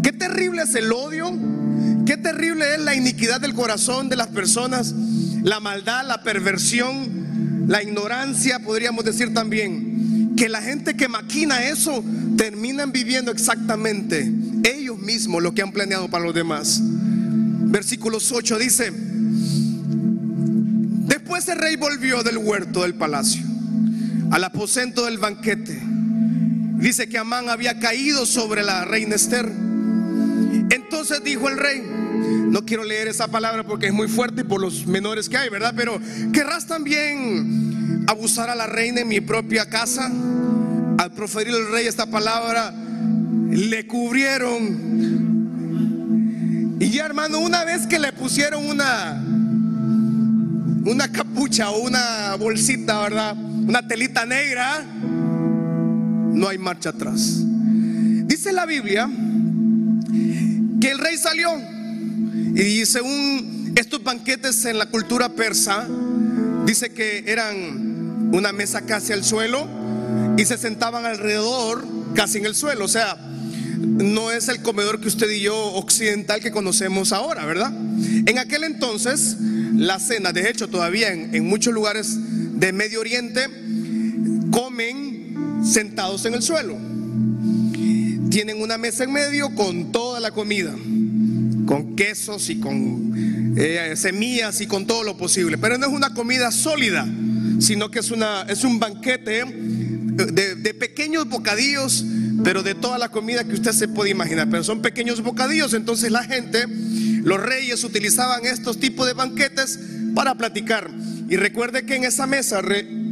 [0.03, 1.31] Qué terrible es el odio,
[2.05, 4.93] qué terrible es la iniquidad del corazón de las personas,
[5.43, 10.35] la maldad, la perversión, la ignorancia, podríamos decir también.
[10.35, 12.03] Que la gente que maquina eso
[12.37, 14.31] terminan viviendo exactamente
[14.63, 16.79] ellos mismos lo que han planeado para los demás.
[16.81, 18.91] Versículos 8 dice,
[21.29, 23.43] después el rey volvió del huerto del palacio
[24.31, 25.79] al aposento del banquete.
[25.79, 29.45] Dice que Amán había caído sobre la reina Esther.
[30.71, 34.87] Entonces dijo el rey, no quiero leer esa palabra porque es muy fuerte por los
[34.87, 35.75] menores que hay, ¿verdad?
[35.77, 36.01] Pero
[36.33, 40.11] querrás también abusar a la reina en mi propia casa.
[40.97, 42.73] Al proferir el rey esta palabra,
[43.51, 44.89] le cubrieron.
[46.79, 49.28] Y ya hermano, una vez que le pusieron una
[50.85, 53.35] una capucha o una bolsita, ¿verdad?
[53.37, 57.41] Una telita negra, no hay marcha atrás.
[58.25, 59.09] Dice la Biblia
[60.79, 61.49] que el rey salió
[62.55, 65.87] y según estos banquetes en la cultura persa,
[66.65, 69.67] dice que eran una mesa casi al suelo
[70.37, 73.17] y se sentaban alrededor casi en el suelo, o sea,
[73.79, 77.71] no es el comedor que usted y yo occidental que conocemos ahora, ¿verdad?
[78.25, 79.37] En aquel entonces,
[79.79, 82.17] la cena, de hecho todavía en, muchos lugares
[82.59, 83.47] de Medio Oriente,
[84.51, 86.77] comen sentados en el suelo.
[88.29, 90.75] Tienen una mesa en medio con toda la comida,
[91.65, 95.57] con quesos y con eh, semillas y con todo lo posible.
[95.57, 97.07] Pero no es una comida sólida,
[97.59, 102.05] sino que es, una, es un banquete de, de pequeños bocadillos,
[102.43, 104.49] pero de toda la comida que usted se puede imaginar.
[104.49, 106.65] Pero son pequeños bocadillos, entonces la gente,
[107.23, 109.79] los reyes utilizaban estos tipos de banquetes
[110.15, 110.89] para platicar.
[111.29, 112.61] Y recuerde que en esa mesa,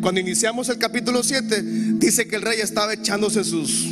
[0.01, 3.87] cuando iniciamos el capítulo 7, dice que el rey estaba echándose sus,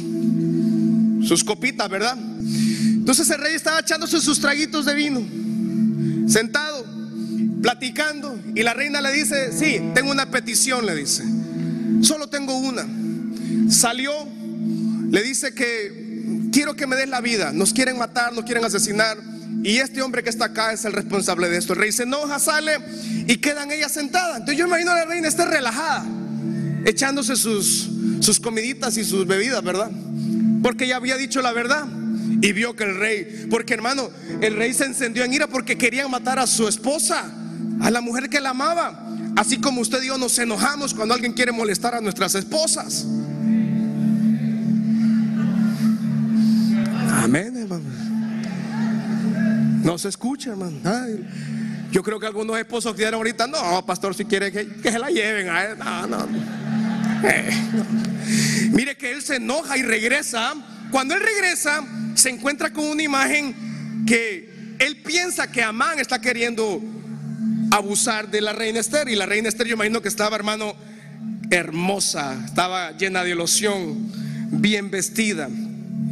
[1.28, 2.18] sus copitas, ¿verdad?
[2.18, 5.22] Entonces el rey estaba echándose sus traguitos de vino,
[6.28, 6.86] sentado,
[7.62, 11.24] platicando, y la reina le dice, sí, tengo una petición, le dice,
[12.02, 12.88] solo tengo una.
[13.70, 14.12] Salió,
[15.12, 19.18] le dice que quiero que me des la vida, nos quieren matar, nos quieren asesinar,
[19.66, 21.74] y este hombre que está acá es el responsable de esto.
[21.74, 22.78] El rey se enoja, sale
[23.26, 24.38] y quedan ellas sentadas.
[24.38, 26.06] Entonces yo imagino a la reina esté relajada,
[26.86, 29.90] echándose sus, sus comiditas y sus bebidas, ¿verdad?
[30.62, 31.88] Porque ya había dicho la verdad.
[32.44, 36.12] Y vio que el rey, porque hermano, el rey se encendió en ira porque querían
[36.12, 37.26] matar a su esposa,
[37.82, 39.04] a la mujer que la amaba.
[39.36, 43.08] Así como usted y yo nos enojamos cuando alguien quiere molestar a nuestras esposas.
[47.10, 48.15] Amén, hermano.
[49.86, 50.80] No se escucha, hermano.
[51.92, 55.46] yo creo que algunos esposos dieron ahorita, no, pastor, si quiere que, se la lleven.
[55.78, 56.28] No, no.
[57.24, 57.52] Eh,
[58.72, 60.56] Mire que él se enoja y regresa.
[60.90, 61.84] Cuando él regresa,
[62.16, 66.82] se encuentra con una imagen que él piensa que Amán está queriendo
[67.70, 69.08] abusar de la reina Esther.
[69.08, 70.76] Y la reina Esther, yo imagino que estaba, hermano,
[71.52, 74.12] hermosa, estaba llena de loción,
[74.50, 75.48] bien vestida.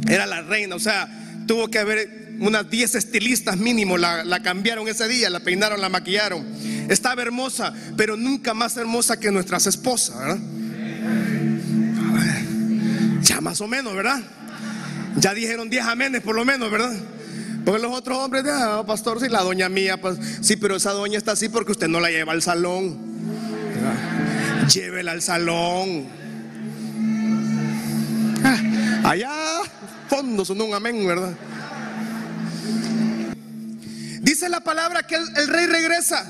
[0.08, 1.08] Era la reina, o sea,
[1.48, 5.88] tuvo que haber unas 10 estilistas mínimo, la, la, cambiaron ese día, la peinaron, la
[5.88, 6.44] maquillaron.
[6.88, 10.38] Estaba hermosa, pero nunca más hermosa que nuestras esposas, ¿verdad?
[13.22, 14.20] Ya más o menos, ¿verdad?
[15.16, 16.94] Ya dijeron 10 amenes por lo menos, ¿verdad?
[17.64, 21.16] Porque los otros hombres, ah, pastor, si la doña mía, pues, sí, pero esa doña
[21.16, 22.98] está así porque usted no la lleva al salón.
[24.72, 26.06] Llévela al salón.
[28.44, 29.30] Ah, allá,
[30.08, 31.32] fondo, son un amén, ¿verdad?
[34.24, 36.24] Dice la palabra que el, rey regresa.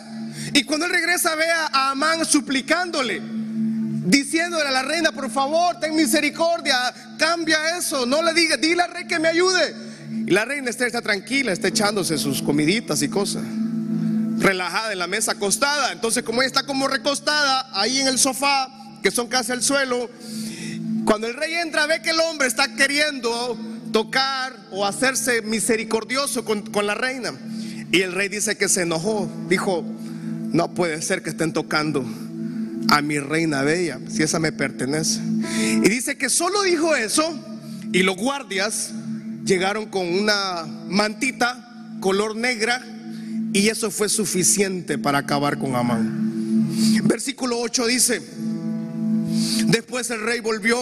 [0.52, 5.94] Y cuando él regresa, ve a Amán suplicándole, diciéndole a la reina, por favor, ten
[5.94, 9.76] misericordia, cambia eso, no le diga, dile al rey que me ayude.
[10.26, 13.44] Y la reina está tranquila, está echándose sus comiditas y cosas,
[14.38, 15.92] relajada en la mesa, acostada.
[15.92, 18.68] Entonces, como ella está como recostada ahí en el sofá,
[19.04, 20.10] que son casi al suelo,
[21.04, 23.56] cuando el rey entra, ve que el hombre está queriendo
[23.92, 27.32] tocar o hacerse misericordioso con, con la reina.
[27.94, 29.84] Y el rey dice que se enojó, dijo,
[30.52, 32.04] no puede ser que estén tocando
[32.90, 35.20] a mi reina bella, si esa me pertenece.
[35.20, 37.22] Y dice que solo dijo eso
[37.92, 38.90] y los guardias
[39.44, 42.84] llegaron con una mantita color negra
[43.52, 46.66] y eso fue suficiente para acabar con Amán.
[47.04, 48.20] Versículo 8 dice,
[49.66, 50.76] después el rey volvió.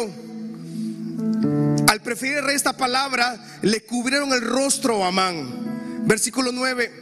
[1.88, 6.04] Al preferir el rey esta palabra, le cubrieron el rostro a Amán.
[6.06, 7.01] Versículo 9.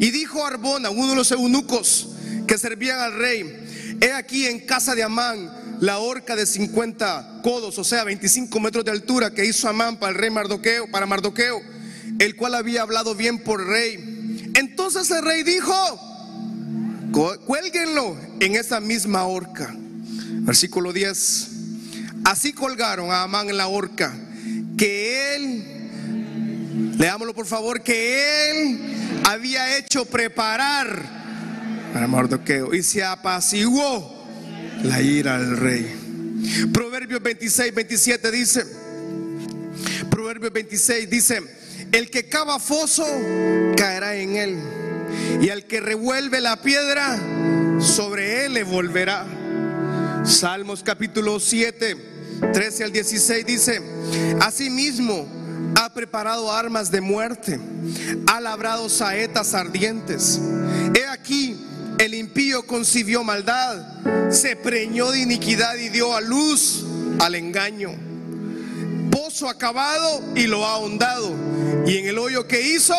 [0.00, 2.08] Y dijo Arbona, uno de los eunucos
[2.48, 7.78] que servían al rey, he aquí en casa de Amán la horca de 50 codos,
[7.78, 11.62] o sea, 25 metros de altura que hizo Amán para el rey Mardoqueo, para Mardoqueo,
[12.18, 14.18] el cual había hablado bien por rey
[14.54, 15.74] entonces el rey dijo,
[17.46, 19.74] cuélguenlo en esa misma horca.
[19.76, 21.48] Versículo 10.
[22.24, 24.14] Así colgaron a Amán en la horca,
[24.76, 31.20] que él, leámoslo por favor, que él había hecho preparar
[31.92, 32.06] para
[32.72, 34.26] y se apaciguó
[34.82, 35.96] la ira del rey.
[36.72, 38.64] Proverbios 26, 27 dice,
[40.08, 41.42] Proverbios 26 dice,
[41.92, 43.06] el que cava foso
[43.76, 44.58] caerá en él.
[45.40, 47.18] Y al que revuelve la piedra,
[47.80, 49.26] sobre él le volverá.
[50.24, 51.96] Salmos capítulo 7,
[52.52, 53.82] 13 al 16 dice,
[54.40, 55.39] Asimismo
[55.84, 57.58] ha preparado armas de muerte,
[58.26, 60.40] ha labrado saetas ardientes.
[60.94, 61.56] He aquí,
[61.98, 66.84] el impío concibió maldad, se preñó de iniquidad y dio a luz
[67.18, 68.10] al engaño
[69.10, 71.34] pozo acabado y lo ha ahondado.
[71.86, 72.94] Y en el hoyo que hizo,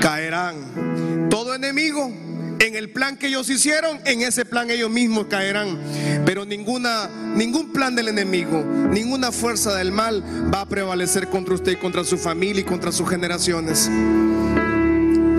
[0.00, 1.28] caerán.
[1.30, 2.12] Todo enemigo,
[2.60, 5.78] en el plan que ellos hicieron, en ese plan ellos mismos caerán.
[6.24, 11.78] Pero ninguna, ningún plan del enemigo, ninguna fuerza del mal va a prevalecer contra usted
[11.78, 13.90] contra su familia y contra sus generaciones.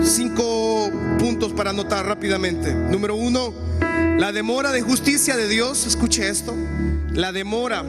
[0.02, 2.74] Cinco puntos para anotar rápidamente.
[2.74, 3.52] Número uno,
[4.18, 5.86] la demora de justicia de Dios.
[5.86, 6.54] Escuche esto.
[7.12, 7.84] La demora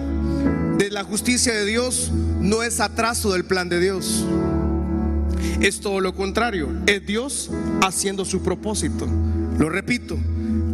[0.92, 4.26] la justicia de Dios no es atraso del plan de Dios.
[5.62, 6.70] Es todo lo contrario.
[6.88, 7.52] Es Dios
[7.82, 9.08] haciendo su propósito.
[9.60, 10.18] Lo repito,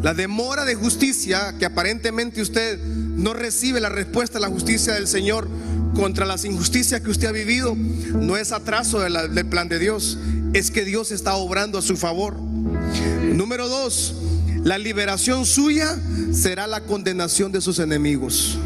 [0.01, 5.07] la demora de justicia que aparentemente usted no recibe la respuesta de la justicia del
[5.07, 5.49] Señor
[5.93, 10.17] contra las injusticias que usted ha vivido, no es atraso del plan de Dios.
[10.53, 12.37] Es que Dios está obrando a su favor.
[12.37, 14.15] Número dos,
[14.63, 15.99] la liberación suya
[16.31, 18.57] será la condenación de sus enemigos.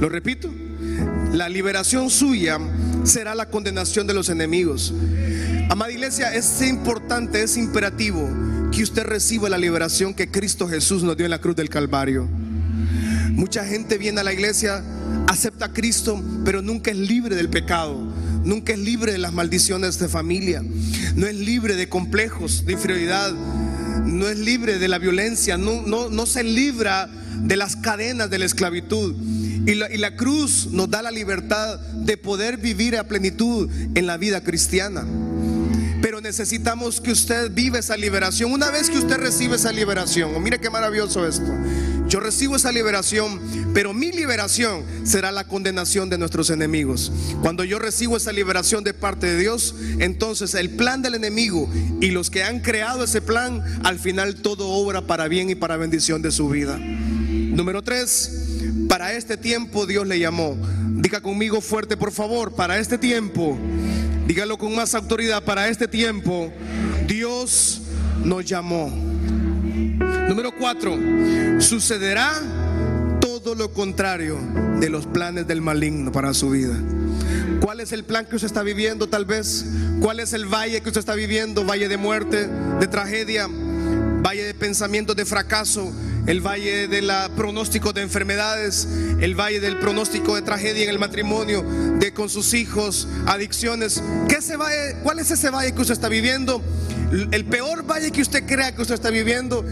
[0.00, 0.48] Lo repito,
[1.32, 2.58] la liberación suya
[3.04, 4.92] será la condenación de los enemigos.
[5.70, 8.28] Amada iglesia, es importante, es imperativo
[8.72, 12.28] que usted reciba la liberación que Cristo Jesús nos dio en la cruz del Calvario.
[13.30, 14.82] Mucha gente viene a la iglesia,
[15.28, 17.96] acepta a Cristo, pero nunca es libre del pecado,
[18.44, 20.62] nunca es libre de las maldiciones de familia,
[21.14, 23.32] no es libre de complejos, de inferioridad,
[24.04, 27.08] no es libre de la violencia, no, no, no se libra
[27.42, 29.14] de las cadenas de la esclavitud.
[29.68, 34.42] Y la, cruz nos da la libertad de poder vivir a plenitud en la vida
[34.42, 35.04] cristiana.
[36.00, 38.50] Pero necesitamos que usted viva esa liberación.
[38.50, 41.52] Una vez que usted recibe esa liberación, mire qué maravilloso esto.
[42.08, 43.42] Yo recibo esa liberación,
[43.74, 47.12] pero mi liberación será la condenación de nuestros enemigos.
[47.42, 51.68] Cuando yo recibo esa liberación de parte de Dios, entonces el plan del enemigo
[52.00, 55.76] y los que han creado ese plan, al final todo obra para bien y para
[55.76, 56.78] bendición de su vida.
[56.78, 58.47] Número tres,
[58.88, 60.56] para este tiempo Dios le llamó.
[60.90, 63.58] Diga conmigo fuerte, por favor, para este tiempo.
[64.26, 66.52] Dígalo con más autoridad, para este tiempo
[67.06, 67.82] Dios
[68.24, 68.90] nos llamó.
[70.28, 70.96] Número cuatro,
[71.60, 72.32] sucederá
[73.20, 74.38] todo lo contrario
[74.78, 76.76] de los planes del maligno para su vida.
[77.60, 79.64] ¿Cuál es el plan que usted está viviendo tal vez?
[80.00, 81.64] ¿Cuál es el valle que usted está viviendo?
[81.64, 85.90] Valle de muerte, de tragedia, valle de pensamientos de fracaso,
[86.28, 88.86] el valle del pronóstico de enfermedades,
[89.20, 91.64] el valle del pronóstico de tragedia en el matrimonio,
[91.98, 94.02] de con sus hijos, adicciones.
[94.28, 96.62] ¿Qué se valle, ¿Cuál es ese valle que usted está viviendo?
[97.30, 99.64] El peor valle que usted crea que usted está viviendo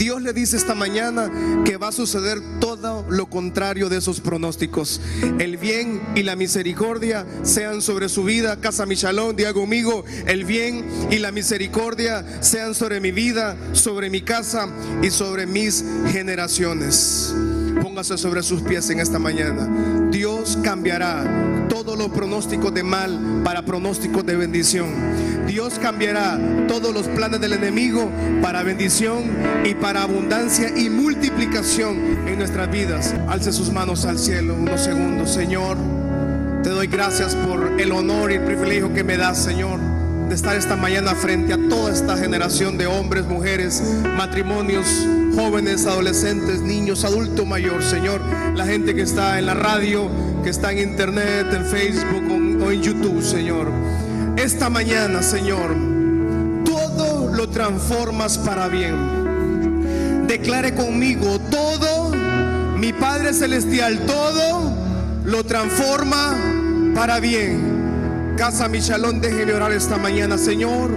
[0.00, 1.30] Dios le dice esta mañana
[1.66, 4.98] que va a suceder todo lo contrario de esos pronósticos.
[5.38, 8.58] El bien y la misericordia sean sobre su vida.
[8.62, 14.22] Casa Michalón, diga conmigo, el bien y la misericordia sean sobre mi vida, sobre mi
[14.22, 14.70] casa
[15.02, 17.34] y sobre mis generaciones.
[17.82, 19.68] Póngase sobre sus pies en esta mañana.
[20.10, 24.88] Dios cambiará todos los pronósticos de mal para pronósticos de bendición.
[25.46, 28.10] Dios cambiará todos los planes del enemigo
[28.42, 29.24] para bendición
[29.64, 33.14] y para abundancia y multiplicación en nuestras vidas.
[33.28, 35.78] Alce sus manos al cielo unos segundos, Señor.
[36.62, 39.80] Te doy gracias por el honor y el privilegio que me das, Señor,
[40.28, 43.82] de estar esta mañana frente a toda esta generación de hombres, mujeres,
[44.16, 44.86] matrimonios
[45.34, 48.20] jóvenes, adolescentes, niños, adulto mayor, Señor.
[48.54, 50.10] La gente que está en la radio,
[50.42, 53.70] que está en internet, en Facebook o en YouTube, Señor.
[54.36, 55.74] Esta mañana, Señor,
[56.64, 60.26] todo lo transformas para bien.
[60.26, 62.12] Declare conmigo todo,
[62.76, 64.72] mi Padre Celestial, todo
[65.24, 66.36] lo transforma
[66.94, 68.34] para bien.
[68.36, 70.90] Casa Michalón, déjeme orar esta mañana, Señor.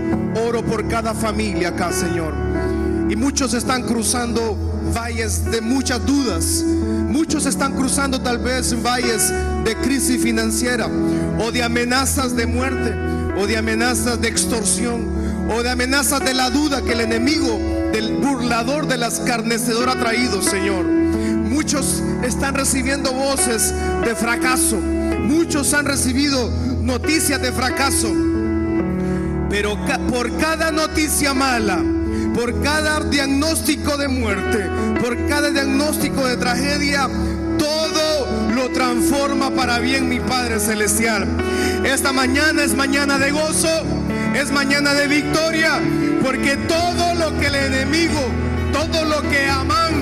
[0.47, 2.33] Oro por cada familia acá, Señor.
[3.09, 6.63] Y muchos están cruzando valles de muchas dudas.
[6.65, 9.31] Muchos están cruzando tal vez valles
[9.63, 10.88] de crisis financiera
[11.39, 12.93] o de amenazas de muerte
[13.38, 15.07] o de amenazas de extorsión
[15.49, 17.59] o de amenazas de la duda que el enemigo
[17.91, 20.86] del burlador de las carnecedoras ha traído, Señor.
[20.86, 23.73] Muchos están recibiendo voces
[24.03, 24.77] de fracaso.
[24.77, 26.49] Muchos han recibido
[26.81, 28.11] noticias de fracaso.
[29.49, 29.77] Pero
[30.09, 31.79] por cada noticia mala,
[32.34, 34.69] por cada diagnóstico de muerte,
[35.01, 37.07] por cada diagnóstico de tragedia,
[37.57, 41.27] todo lo transforma para bien mi Padre Celestial.
[41.84, 43.84] Esta mañana es mañana de gozo,
[44.34, 45.79] es mañana de victoria,
[46.23, 48.21] porque todo lo que el enemigo,
[48.71, 49.93] todo lo que Amán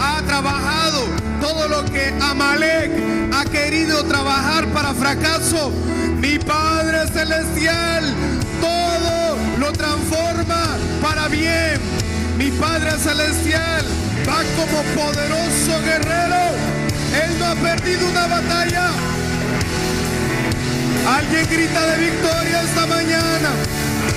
[0.00, 1.04] ha trabajado,
[1.40, 2.90] todo lo que Amalek
[3.32, 5.72] ha querido trabajar para fracaso,
[6.20, 8.14] mi Padre Celestial
[8.60, 9.25] todo
[9.58, 11.80] lo transforma para bien.
[12.38, 13.84] Mi Padre Celestial
[14.28, 16.54] va como poderoso guerrero.
[17.24, 18.90] Él no ha perdido una batalla.
[21.16, 23.50] Alguien grita de victoria esta mañana.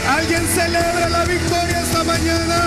[0.09, 2.65] Alguien celebra la victoria esta mañana.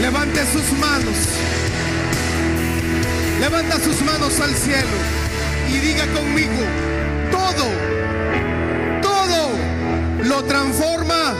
[0.00, 1.16] Levante sus manos.
[3.40, 4.96] Levanta sus manos al cielo
[5.68, 6.62] y diga conmigo,
[7.30, 7.70] todo,
[10.26, 11.34] lo transforma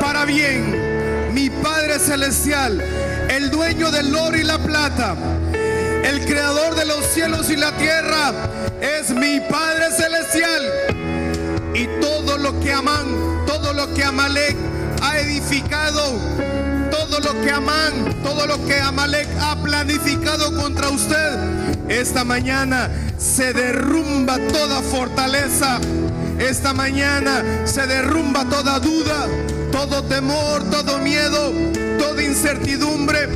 [0.00, 1.32] para bien.
[1.34, 2.82] Mi Padre Celestial,
[3.28, 5.14] el dueño del oro y la plata,
[6.04, 8.32] el creador de los cielos y la tierra,
[8.80, 10.62] es mi Padre Celestial.
[11.74, 14.56] Y todo lo que Amán, todo lo que Amalek
[15.02, 16.02] ha edificado,
[16.90, 21.38] todo lo que Amán, todo lo que Amalek ha planificado contra usted,
[21.88, 25.80] esta mañana se derrumba toda fortaleza.
[26.42, 29.28] Esta mañana se derrumba toda duda,
[29.70, 31.52] todo temor, todo miedo,
[32.00, 33.28] toda incertidumbre.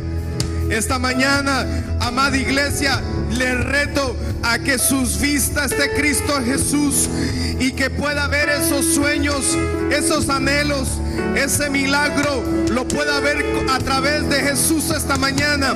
[0.70, 1.64] Esta mañana,
[2.00, 3.00] amada iglesia,
[3.30, 7.08] le reto a que sus vistas de Cristo Jesús
[7.60, 9.56] y que pueda ver esos sueños,
[9.90, 10.88] esos anhelos,
[11.36, 15.74] ese milagro, lo pueda ver a través de Jesús esta mañana.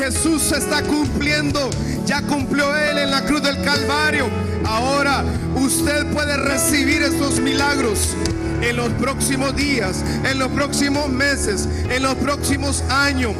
[0.00, 1.68] Jesús está cumpliendo,
[2.06, 4.30] ya cumplió Él en la cruz del Calvario.
[4.64, 5.22] Ahora
[5.56, 8.16] usted puede recibir estos milagros
[8.60, 13.34] en los próximos días, en los próximos meses, en los próximos años.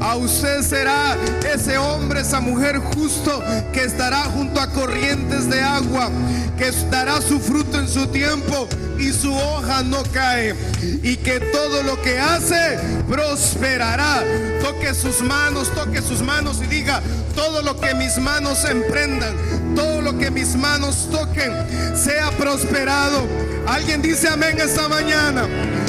[0.00, 1.16] A usted será
[1.54, 3.42] ese hombre, esa mujer justo
[3.72, 6.10] que estará junto a corrientes de agua,
[6.58, 8.68] que dará su fruto en su tiempo
[8.98, 10.54] y su hoja no cae.
[11.02, 14.22] Y que todo lo que hace prosperará.
[14.60, 17.00] Toque sus manos, toque sus manos y diga,
[17.34, 19.34] todo lo que mis manos emprendan,
[19.74, 21.52] todo lo que mis manos toquen,
[21.96, 23.26] sea prosperado.
[23.66, 25.46] Alguien dice amén esta mañana.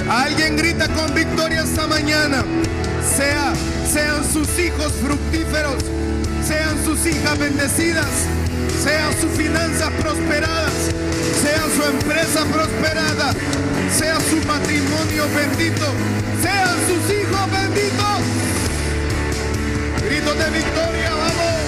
[0.09, 2.43] Alguien grita con victoria esta mañana.
[3.15, 3.53] Sea,
[3.91, 5.83] sean sus hijos fructíferos.
[6.47, 8.09] Sean sus hijas bendecidas.
[8.83, 10.73] Sean sus finanzas prosperadas.
[11.41, 13.33] Sea su empresa prosperada.
[13.97, 15.85] Sea su matrimonio bendito.
[16.41, 18.19] Sean sus hijos benditos.
[20.05, 21.62] Grito de victoria, vamos.